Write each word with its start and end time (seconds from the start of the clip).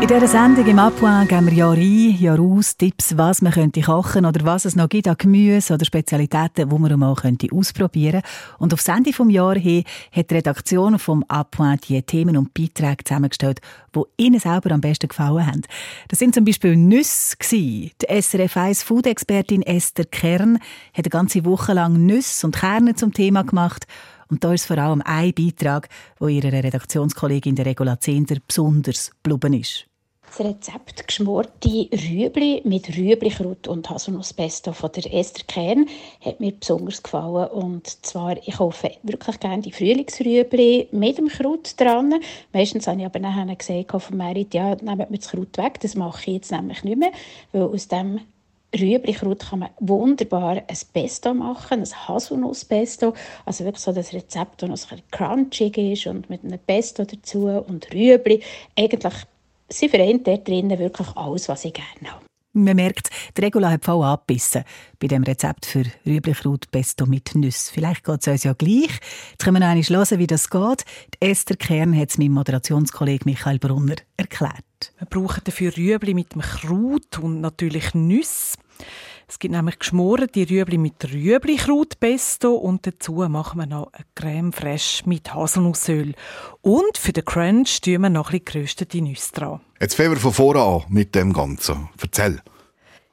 In 0.00 0.08
dieser 0.08 0.28
Sendung 0.28 0.66
im 0.66 0.78
Appoint 0.78 1.28
geben 1.28 1.46
wir 1.46 1.52
Jahr 1.52 1.74
ein, 1.74 2.16
Jahr 2.18 2.40
aus 2.40 2.74
Tipps, 2.74 3.18
was 3.18 3.42
man 3.42 3.52
könnte 3.52 3.82
kochen 3.82 4.24
oder 4.24 4.46
was 4.46 4.64
es 4.64 4.74
noch 4.74 4.88
gibt 4.88 5.06
an 5.06 5.16
Gemüse 5.18 5.74
oder 5.74 5.84
Spezialitäten, 5.84 6.70
die 6.70 6.78
man 6.78 6.98
mal 6.98 7.14
könnte 7.14 7.48
ausprobieren 7.52 8.22
Und 8.58 8.72
auf 8.72 8.88
Ende 8.88 9.12
vom 9.12 9.28
Jahr 9.28 9.56
hin 9.56 9.84
hat 10.10 10.30
die 10.30 10.36
Redaktion 10.36 10.98
vom 10.98 11.22
Appoint 11.28 11.86
die 11.86 12.00
Themen 12.00 12.38
und 12.38 12.54
Beiträge 12.54 13.04
zusammengestellt, 13.04 13.60
die 13.94 14.00
Ihnen 14.16 14.40
selber 14.40 14.70
am 14.70 14.80
besten 14.80 15.08
gefallen 15.08 15.46
haben. 15.46 15.62
Das 16.08 16.18
sind 16.18 16.34
zum 16.34 16.46
Beispiel 16.46 16.76
Nüsse. 16.76 17.36
Die 17.50 17.92
SRF 18.08 18.56
1 18.56 18.82
Food-Expertin 18.82 19.60
Esther 19.60 20.06
Kern 20.06 20.60
hat 20.94 21.04
eine 21.04 21.10
ganze 21.10 21.44
Woche 21.44 21.74
lang 21.74 22.06
Nüsse 22.06 22.46
und 22.46 22.56
Kerne 22.56 22.94
zum 22.94 23.12
Thema 23.12 23.44
gemacht 23.44 23.86
und 24.30 24.44
da 24.44 24.54
ist 24.54 24.66
vor 24.66 24.78
allem 24.78 25.02
ein 25.04 25.34
Beitrag, 25.34 25.88
wo 26.18 26.28
ihrer 26.28 26.52
Redaktionskollegin 26.52 27.56
der 27.56 27.66
Regula 27.66 28.00
Zehnder 28.00 28.36
besonders 28.46 29.10
blubben 29.22 29.52
ist. 29.52 29.89
Das 30.30 30.46
Rezept 30.46 31.08
geschmorte 31.08 31.88
Rüebli 31.92 32.62
mit 32.64 32.96
Rüeblikraut 32.96 33.66
und 33.66 33.90
Haselnusspesto 33.90 34.72
von 34.72 34.92
der 34.92 35.12
Esther 35.12 35.42
Kern 35.44 35.88
hat 36.24 36.38
mir 36.38 36.52
besonders 36.52 37.02
gefallen. 37.02 37.48
Und 37.50 37.88
zwar, 38.06 38.36
ich 38.46 38.54
kaufe 38.56 38.92
wirklich 39.02 39.40
gerne 39.40 39.60
die 39.60 39.72
Frühlingsrüebli 39.72 40.90
mit 40.92 41.18
dem 41.18 41.26
Kraut 41.26 41.74
dran. 41.80 42.14
Meistens 42.52 42.86
habe 42.86 43.00
ich 43.00 43.06
aber 43.06 43.18
nachher 43.18 43.56
gesagt 43.56 44.02
von 44.02 44.16
Merit, 44.16 44.54
ja, 44.54 44.76
nehmt 44.76 45.10
mir 45.10 45.18
das 45.18 45.30
Kraut 45.30 45.58
weg. 45.58 45.80
Das 45.80 45.96
mache 45.96 46.20
ich 46.20 46.34
jetzt 46.36 46.52
nämlich 46.52 46.84
nicht 46.84 46.98
mehr, 46.98 47.10
weil 47.50 47.62
aus 47.62 47.88
dem 47.88 48.20
Rüeblikraut 48.72 49.40
kann 49.40 49.58
man 49.58 49.70
wunderbar 49.80 50.58
ein 50.58 50.78
Pesto 50.92 51.34
machen, 51.34 51.80
ein 51.80 52.08
Haselnusspesto. 52.08 53.14
Also 53.46 53.64
wirklich 53.64 53.82
so 53.82 53.90
das 53.90 54.12
Rezept, 54.12 54.62
das 54.62 54.68
noch 54.68 54.92
ein 54.92 55.02
crunchig 55.10 55.76
ist 55.76 56.06
und 56.06 56.30
mit 56.30 56.44
einem 56.44 56.60
Pesto 56.60 57.04
dazu 57.04 57.46
und 57.48 57.92
Rüebli. 57.92 58.44
Eigentlich 58.78 59.26
sie 59.72 59.88
vereint 59.88 60.26
dort 60.26 60.46
drinnen 60.46 60.78
wirklich 60.78 61.08
alles, 61.16 61.48
was 61.48 61.64
ich 61.64 61.72
gerne 61.72 62.12
habe. 62.12 62.24
Man 62.52 62.74
merkt, 62.74 63.10
die 63.36 63.42
Regula 63.42 63.70
hat 63.70 63.84
voll 63.84 64.04
abgebissen 64.04 64.64
bei 64.98 65.06
dem 65.06 65.22
Rezept 65.22 65.66
für 65.66 65.84
Rüblichkraut-Pesto 66.04 67.06
mit 67.06 67.36
Nüsse. 67.36 67.72
Vielleicht 67.72 68.02
geht 68.02 68.22
es 68.22 68.26
uns 68.26 68.42
ja 68.42 68.54
gleich. 68.54 68.90
Jetzt 69.30 69.44
können 69.44 69.56
wir 69.56 69.60
noch 69.60 69.68
einmal 69.68 69.84
hören, 69.84 70.18
wie 70.18 70.26
das 70.26 70.50
geht. 70.50 70.84
Die 71.14 71.30
Esther 71.30 71.56
Kern 71.56 71.96
hat 71.96 72.10
es 72.10 72.18
meinem 72.18 72.32
Moderationskollegen 72.32 73.30
Michael 73.30 73.60
Brunner 73.60 73.94
erklärt. 74.16 74.92
Wir 74.98 75.06
brauchen 75.08 75.42
dafür 75.44 75.76
Rüebli 75.76 76.12
mit 76.12 76.34
dem 76.34 76.40
Kraut 76.40 77.18
und 77.20 77.40
natürlich 77.40 77.94
Nüsse. 77.94 78.58
Es 79.30 79.38
gibt 79.38 79.54
nämlich 79.54 79.78
geschmorte 79.78 80.50
Rüebli 80.50 80.76
mit 80.76 81.04
Rüeblikrautpesto 81.04 82.52
und 82.52 82.84
dazu 82.84 83.12
machen 83.28 83.60
wir 83.60 83.66
noch 83.66 83.92
eine 83.92 84.04
Creme 84.16 84.52
fraiche 84.52 85.08
mit 85.08 85.32
Haselnussöl. 85.32 86.14
Und 86.62 86.98
für 86.98 87.12
den 87.12 87.24
Crunch 87.24 87.80
tun 87.80 88.00
wir 88.00 88.10
noch 88.10 88.32
ein 88.32 88.40
bisschen 88.40 88.44
geröstete 88.46 89.00
Nüsse 89.00 89.32
dran. 89.32 89.60
Jetzt 89.80 89.94
fangen 89.94 90.10
wir 90.10 90.16
von 90.16 90.32
vorne 90.32 90.60
an 90.60 90.82
mit 90.88 91.14
dem 91.14 91.32
Ganzen. 91.32 91.88
Erzähl. 92.02 92.42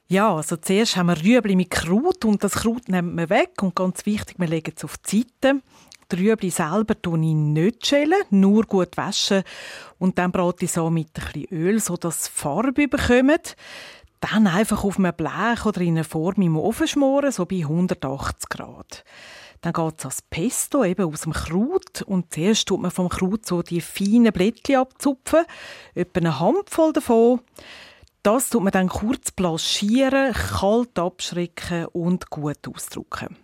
Ja, 0.07 0.35
also 0.35 0.57
zuerst 0.57 0.97
haben 0.97 1.05
wir 1.05 1.23
Rüebli 1.23 1.55
mit 1.55 1.69
Kraut 1.69 2.25
und 2.25 2.43
das 2.43 2.53
Kraut 2.53 2.89
nehmen 2.89 3.15
wir 3.15 3.29
weg 3.29 3.61
und 3.61 3.75
ganz 3.75 4.07
wichtig, 4.07 4.39
wir 4.39 4.47
legen 4.47 4.73
es 4.75 4.83
auf 4.83 4.97
die 4.97 5.17
Seite. 5.41 5.61
Die 6.11 6.15
Rüebli 6.15 6.49
selber 6.49 6.99
tun 6.99 7.21
ich 7.21 7.35
nicht 7.35 7.85
schälen, 7.85 8.23
nur 8.31 8.63
gut 8.63 8.97
waschen 8.97 9.43
und 9.99 10.17
dann 10.17 10.31
brate 10.31 10.65
ich 10.65 10.71
so 10.71 10.89
mit 10.89 11.09
ein 11.15 11.25
bisschen 11.33 11.47
Öl, 11.51 11.79
sodass 11.79 12.25
sie 12.25 12.31
Farbe 12.33 12.88
bekommt 12.88 13.55
dann 14.19 14.47
einfach 14.47 14.83
auf 14.83 14.97
einem 14.97 15.13
Blech 15.13 15.65
oder 15.65 15.81
in 15.81 15.95
einer 15.95 16.03
Form 16.03 16.41
im 16.41 16.57
Ofen 16.57 16.87
schmoren, 16.87 17.31
so 17.31 17.45
bei 17.45 17.57
180 17.57 18.49
Grad. 18.49 19.03
Dann 19.61 19.73
geht 19.73 19.99
es 19.99 20.05
als 20.05 20.21
Pesto 20.21 20.83
eben 20.83 21.11
aus 21.11 21.22
dem 21.22 21.33
Kraut 21.33 22.01
und 22.03 22.33
zuerst 22.33 22.67
tut 22.67 22.81
man 22.81 22.91
vom 22.91 23.09
Kraut 23.09 23.45
so 23.45 23.61
die 23.61 23.81
feinen 23.81 24.31
Blättchen 24.31 24.77
abzupfen, 24.77 25.45
etwa 25.95 26.19
eine 26.19 26.39
Handvoll 26.39 26.94
davon. 26.94 27.41
Das 28.23 28.50
tut 28.50 28.63
man 28.63 28.72
dann 28.72 28.89
kurz 28.89 29.31
blanchieren, 29.31 30.33
kalt 30.33 31.00
abschrecken 31.00 31.85
und 31.88 32.29
gut 32.29 32.67
ausdrücken. 32.67 33.38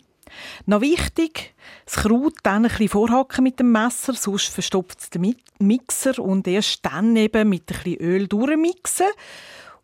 Noch 0.65 0.81
wichtig, 0.81 1.53
das 1.85 1.95
Kraut 1.95 2.35
dann 2.43 2.65
ein 2.65 2.89
vorhacken 2.89 3.43
mit 3.43 3.59
dem 3.59 3.71
Messer, 3.71 4.13
sonst 4.13 4.47
verstopft 4.47 4.99
es 4.99 5.09
den 5.09 5.35
Mixer 5.59 6.19
und 6.19 6.47
erst 6.47 6.85
dann 6.85 7.15
eben 7.15 7.49
mit 7.49 7.71
ein 7.71 7.77
bisschen 7.83 7.99
Öl 7.99 8.27
durchmixen. 8.27 9.07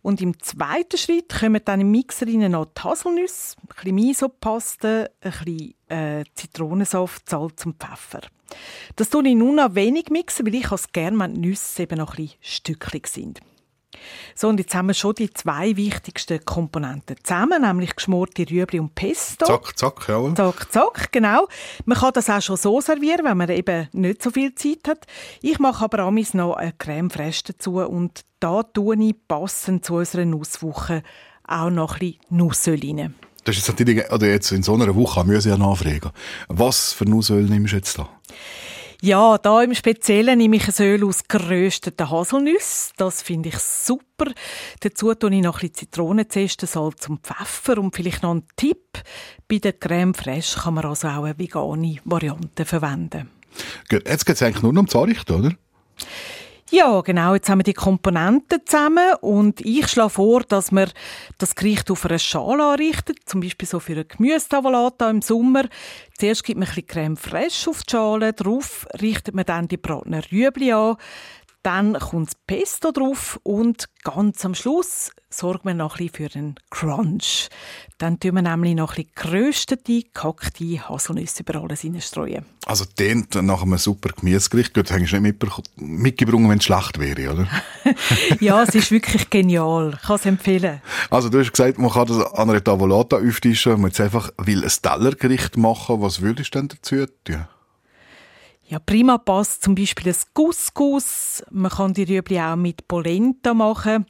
Und 0.02 0.22
im 0.22 0.40
zweiten 0.40 0.98
Schritt 0.98 1.40
kommen 1.40 1.62
dann 1.66 1.82
im 1.82 1.92
Mixer 1.92 2.26
noch 2.26 2.66
die 2.66 2.82
Haselnüsse, 2.82 3.58
ein 3.62 3.68
bisschen 3.68 3.96
Misopaste, 3.96 5.12
ein 5.22 5.32
bisschen 5.32 5.76
äh, 5.90 6.24
Zitronensaft, 6.36 7.30
Salz 7.30 7.66
und 7.66 7.84
Pfeffer. 7.84 8.22
Das 8.96 9.10
tue 9.10 9.28
ich 9.28 9.36
nur 9.36 9.54
noch 9.54 9.76
wenig 9.76 10.10
mixen, 10.10 10.46
weil 10.46 10.56
ich 10.56 10.72
es 10.72 10.92
gerne, 10.92 11.20
wenn 11.20 11.36
die 11.36 11.42
Nüsse 11.42 11.84
eben 11.84 11.98
noch 11.98 12.12
ein 12.12 12.24
bisschen 12.24 12.40
stücklich 12.42 13.08
sind. 13.08 13.42
So, 14.36 14.48
und 14.48 14.60
jetzt 14.60 14.74
haben 14.76 14.88
wir 14.88 14.94
schon 14.94 15.16
die 15.16 15.34
zwei 15.34 15.76
wichtigsten 15.76 16.44
Komponenten 16.46 17.16
zusammen, 17.24 17.62
nämlich 17.62 17.96
geschmorte 17.96 18.46
Rüebli 18.50 18.80
und 18.80 18.96
Pesto. 18.96 19.46
Zack, 19.46 19.78
zack, 19.78 20.08
ja. 20.08 20.36
Zack, 20.36 20.72
zack, 20.72 21.12
genau. 21.12 21.48
Man 21.86 21.98
kann 21.98 22.14
das 22.14 22.30
auch 22.30 22.42
schon 22.42 22.58
so 22.58 22.80
servieren, 22.82 23.26
wenn 23.26 23.38
man 23.38 23.50
eben 23.50 23.90
nicht 23.92 24.22
so 24.22 24.30
viel 24.30 24.54
Zeit 24.56 24.88
hat. 24.88 25.06
Ich 25.42 25.60
mache 25.60 25.84
aber 25.84 26.00
amis 26.00 26.34
noch 26.34 26.54
eine 26.54 26.74
Creme 26.74 27.10
fraiche 27.10 27.44
dazu 27.48 27.80
und 27.80 28.24
da 28.40 28.64
tue 28.64 28.96
ich 29.04 29.16
passend 29.28 29.86
zu 29.86 29.96
unserer 29.96 30.26
Nusswoche 30.26 31.04
auch 31.46 31.70
noch 31.70 31.94
ein 31.96 32.00
bisschen 32.00 32.20
Nussöl 32.30 32.80
rein. 32.82 33.16
Das 33.44 33.58
ist 33.58 33.68
jetzt 33.68 33.80
natürlich, 33.80 34.12
oder 34.12 34.28
jetzt 34.28 34.52
in 34.52 34.64
so 34.64 34.76
einer 34.76 34.96
Woche 34.96 35.24
müssen 35.24 35.42
Sie 35.42 35.50
ja 35.50 35.58
nachfragen. 35.58 36.12
Was 36.48 36.94
für 36.94 37.06
Nussöl 37.06 37.44
nimmst 37.44 37.74
du 37.74 37.78
jetzt 37.78 37.98
da? 37.98 38.10
Ja, 39.02 39.38
da 39.38 39.62
im 39.64 39.74
Speziellen 39.74 40.38
nehme 40.38 40.58
ich 40.58 40.68
ein 40.68 40.86
Öl 40.86 41.06
aus 41.06 41.24
gerösteten 41.26 42.10
Haselnüssen. 42.10 42.94
Das 42.98 43.22
finde 43.22 43.48
ich 43.48 43.58
super. 43.58 44.32
Dazu 44.82 45.14
tue 45.14 45.36
ich 45.36 45.42
noch 45.42 45.56
ein 45.56 45.70
bisschen 45.70 45.76
Zitronenzeste, 45.76 46.66
Salz 46.66 47.08
und 47.08 47.26
Pfeffer. 47.26 47.78
Und 47.78 47.96
vielleicht 47.96 48.24
noch 48.24 48.34
ein 48.34 48.44
Tipp. 48.58 49.02
Bei 49.48 49.58
der 49.60 49.74
Creme 49.74 50.14
Fraiche 50.14 50.60
kann 50.60 50.74
man 50.74 50.86
also 50.86 51.08
auch 51.08 51.24
eine 51.24 51.40
vegane 51.40 52.00
Variante 52.04 52.66
verwenden. 52.66 53.30
Gut, 53.90 54.06
jetzt 54.06 54.26
geht 54.26 54.36
es 54.36 54.44
eigentlich 54.44 54.64
nur 54.64 54.74
noch 54.74 54.94
um 54.94 55.02
Anrichten, 55.02 55.34
oder? 55.34 55.56
Ja, 56.72 57.02
genau. 57.02 57.34
Jetzt 57.34 57.50
haben 57.50 57.60
wir 57.60 57.64
die 57.64 57.74
Komponenten 57.74 58.62
zusammen 58.64 59.16
und 59.22 59.60
ich 59.62 59.88
schlage 59.88 60.12
vor, 60.12 60.42
dass 60.42 60.72
man 60.72 60.92
das 61.40 61.56
Gericht 61.56 61.90
auf 61.90 62.06
einer 62.06 62.20
Schale 62.20 62.64
anrichtet, 62.64 63.18
zum 63.26 63.42
Beispiel 63.42 63.68
so 63.68 63.80
für 63.80 63.94
eine 63.94 64.06
Gemüsetavolata 64.06 65.10
im 65.10 65.24
Sommer. 65.24 65.64
Zuerst 66.20 66.44
gibt 66.44 66.60
man 66.60 66.68
ein 66.68 66.76
bisschen 66.76 66.88
Creme 66.88 67.18
fraiche 67.18 67.72
auf 67.72 67.82
die 67.82 67.92
Schale, 67.92 68.34
darauf 68.34 68.86
richtet 69.02 69.34
man 69.34 69.46
dann 69.46 69.68
die 69.68 69.78
bratenen 69.78 70.22
Rüebli 70.32 70.72
an, 70.72 70.98
dann 71.64 71.94
kommt 72.00 72.30
das 72.30 72.36
Pesto 72.48 72.92
drauf 72.92 73.40
und 73.44 73.90
ganz 74.04 74.46
am 74.46 74.56
Schluss 74.56 75.12
sorgt 75.30 75.66
man 75.66 75.78
noch 75.78 76.00
ein 76.00 76.10
für 76.10 76.30
einen 76.34 76.56
Crunch. 76.70 77.50
Dann 77.98 78.20
tun 78.20 78.36
wir 78.36 78.42
nämlich 78.42 78.76
noch 78.76 78.98
ein 78.98 79.06
geröstete, 79.14 80.04
gehackte 80.14 80.90
Haselnüsse 80.90 81.44
über 81.44 81.62
alles 81.62 81.86
streuen. 82.06 82.46
Also 82.66 82.86
den 82.86 83.28
nach 83.42 83.62
einem 83.62 83.78
super 83.78 84.10
Gemüsegericht. 84.10 84.74
Gut, 84.74 84.90
hättest 84.90 85.12
du 85.12 85.20
nicht 85.20 85.70
mitgebracht, 85.80 86.50
wenn 86.50 86.58
es 86.58 86.64
schlecht 86.64 87.00
wäre, 87.00 87.34
oder? 87.34 87.48
ja, 88.40 88.64
es 88.64 88.74
ist 88.74 88.92
wirklich 88.92 89.30
genial. 89.30 89.94
Ich 89.96 90.08
kann 90.08 90.16
es 90.16 90.26
empfehlen. 90.26 90.82
Also 91.10 91.30
du 91.30 91.40
hast 91.40 91.52
gesagt, 91.52 91.78
man 91.78 91.92
kann 91.92 92.08
das 92.08 92.20
an 92.34 92.50
einer 92.50 92.64
Tavolata 92.64 93.18
auftischen. 93.18 93.74
Man 93.74 93.92
jetzt 93.92 94.00
einfach 94.00 94.32
will 94.38 94.64
ein 94.64 94.72
Tellergericht 94.82 95.58
machen. 95.58 96.02
Was 96.02 96.22
würdest 96.22 96.56
du 96.56 96.60
denn 96.60 96.70
dazu 96.70 97.06
tun? 97.26 97.48
Ja, 98.70 98.78
prima 98.78 99.18
passt 99.18 99.64
zum 99.64 99.74
Beispiel 99.74 100.14
ein 100.14 100.20
Couscous. 100.36 101.44
Man 101.50 101.72
kann 101.72 101.96
die 101.96 102.04
Rüebli 102.04 102.40
auch 102.40 102.56
mit 102.56 102.88
Polenta 102.88 103.56
machen 103.56 104.06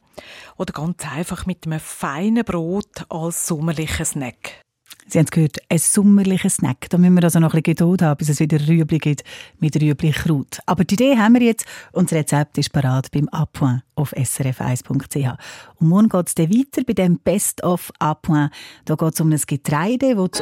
oder 0.57 0.73
ganz 0.73 1.01
einfach 1.09 1.45
mit 1.45 1.65
einem 1.65 1.79
feinen 1.79 2.43
Brot 2.43 3.05
als 3.07 3.47
sommerlichen 3.47 4.05
Snack. 4.05 4.65
Sie 5.07 5.17
haben 5.17 5.27
es 5.27 5.31
gehört, 5.31 5.59
ein 5.69 5.77
sommerlicher 5.77 6.49
Snack. 6.49 6.89
Da 6.89 6.97
müssen 6.97 7.15
wir 7.15 7.23
also 7.23 7.39
noch 7.39 7.53
ein 7.53 7.61
bisschen 7.61 7.77
Geduld 7.77 8.01
haben, 8.01 8.17
bis 8.17 8.27
es 8.27 8.41
wieder 8.41 8.59
Rüebli 8.59 8.97
gibt 8.97 9.23
mit 9.59 9.81
Rüebli-Kraut. 9.81 10.59
Aber 10.65 10.83
die 10.83 10.95
Idee 10.95 11.17
haben 11.17 11.35
wir 11.35 11.41
jetzt 11.41 11.65
das 11.93 12.11
Rezept 12.11 12.57
ist 12.57 12.73
parat 12.73 13.09
beim 13.11 13.29
Appoint 13.29 13.83
auf 13.95 14.11
srf1.ch. 14.11 15.37
Und 15.79 15.87
morgen 15.87 16.09
geht 16.09 16.27
es 16.27 16.35
dann 16.35 16.49
weiter 16.53 16.83
bei 16.85 16.93
dem 16.93 17.17
Best 17.17 17.63
of 17.63 17.93
Appoint. 17.97 18.51
Da 18.83 18.95
geht 18.95 19.13
es 19.13 19.21
um 19.21 19.31
ein 19.31 19.41
Getreide, 19.47 20.15
das 20.15 20.41